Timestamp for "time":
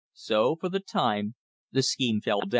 0.79-1.35